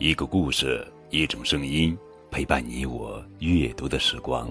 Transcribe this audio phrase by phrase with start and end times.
[0.00, 1.98] 一个故事，一种声音，
[2.30, 4.48] 陪伴你我阅读的时光。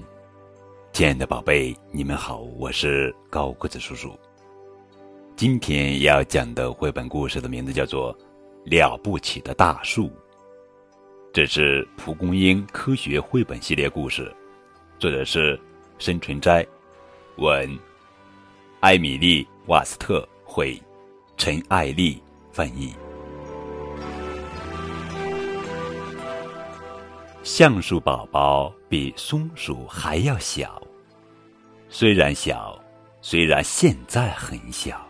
[0.92, 4.12] 亲爱的宝贝，你们好，我是高个子叔叔。
[5.38, 8.14] 今天要讲的绘本故事的名字叫做
[8.66, 10.07] 《了不起的大树》，
[11.32, 14.29] 这是蒲公英科学绘本系列故事，
[15.00, 15.57] 作者是
[15.98, 16.68] 申纯斋，
[17.38, 17.79] 文，
[18.82, 20.77] 艾米丽·瓦斯特绘，
[21.38, 22.21] 陈爱丽
[22.52, 22.93] 翻译。
[27.48, 30.86] 橡树宝宝比松鼠还要小，
[31.88, 32.78] 虽然小，
[33.22, 35.02] 虽然现在很小。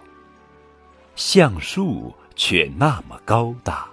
[1.15, 3.89] 橡树却那么高大，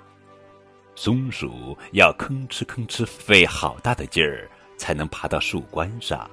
[0.95, 6.31] 松鼠要吭哧吭哧费好大的劲儿才能爬到树冠上，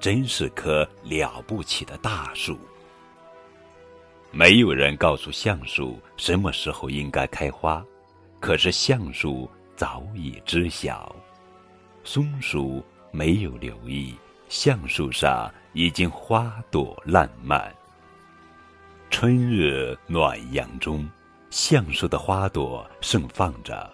[0.00, 2.58] 真是棵了不起的大树。
[4.32, 7.80] 没有人告诉橡树什么时候应该开花，
[8.40, 11.14] 可是橡树早已知晓。
[12.06, 14.14] 松鼠没有留意，
[14.50, 17.74] 橡树上已经花朵烂漫。
[19.08, 21.08] 春日暖阳中，
[21.48, 23.90] 橡树的花朵盛放着。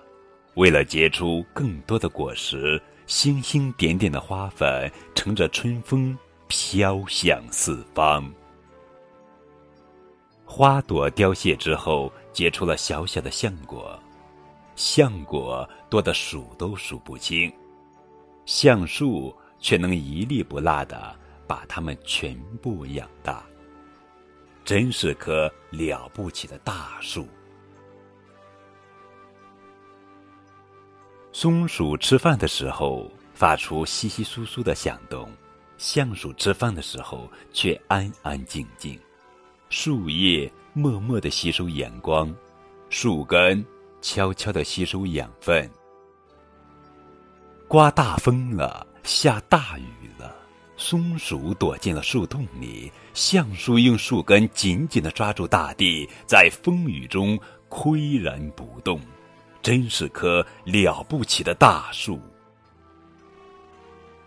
[0.55, 8.29] 为了结出更多的果实，星星点点的花粉乘着春风飘向四方。
[10.45, 13.97] 花朵凋谢之后，结出了小小的橡果，
[14.75, 17.53] 橡果多得数都数不清，
[18.53, 23.45] 橡树却能一粒不落的把它们全部养大。
[24.65, 27.29] 真是棵了不起的大树。
[31.31, 35.31] 松鼠吃饭的时候发出稀稀疏疏的响动，
[35.79, 38.99] 橡树吃饭的时候却安安静静。
[39.69, 42.35] 树叶默默的吸收阳光，
[42.89, 43.65] 树根
[44.03, 45.71] 悄悄的吸收养分。
[47.71, 50.35] 刮大风了，下大雨了。
[50.77, 59.01] 松鼠躲进了树洞里，橡树用树根紧紧地抓住大地，在风雨中岿然不动，
[59.63, 62.21] 真是棵了不起的大树。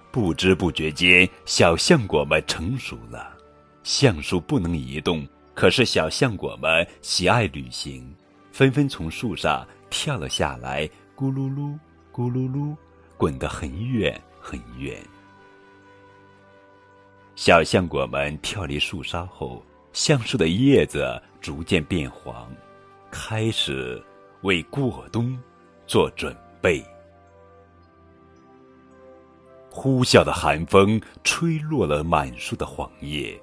[0.09, 3.35] 不知不觉间，小橡果们成熟了。
[3.83, 8.09] 橡树不能移动，可是小橡果们喜爱旅行，
[8.53, 11.77] 纷纷从树上跳了下来，咕噜噜，
[12.13, 12.73] 咕噜噜，
[13.23, 15.01] 滚得很远很远。
[17.37, 19.63] 小橡果们跳离树梢后，
[19.93, 22.53] 橡树的叶子逐渐变黄，
[23.09, 24.03] 开始
[24.41, 25.41] 为过冬
[25.87, 26.83] 做准备。
[29.69, 33.41] 呼啸的寒风吹落了满树的黄叶，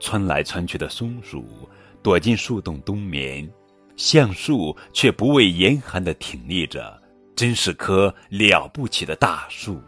[0.00, 1.68] 窜来窜去的松鼠
[2.02, 3.46] 躲进树洞冬眠，
[3.94, 6.98] 橡树却不畏严寒的挺立着，
[7.38, 9.80] 真是棵了不起的大树。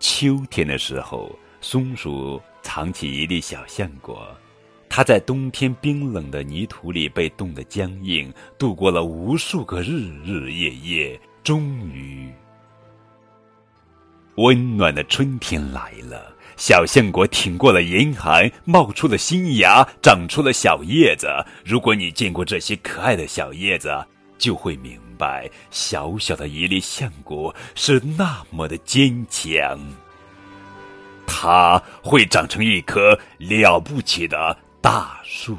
[0.00, 4.34] 秋天的时候，松鼠藏起一粒小橡果，
[4.88, 11.20] 它在冬天冰冷的泥土里被冻得僵硬，度过了无数个日日夜夜。
[11.42, 12.32] 终于，
[14.36, 21.28] 温暖的春天来了，小橡果挺过了严寒，冒出了新芽，长出了小叶子。
[21.66, 24.06] 如果你见过这些可爱的小叶子，
[24.38, 29.78] 就会明白，小小的一粒橡果是那么的坚强。
[31.26, 35.56] 它会长成一棵了不起的大树。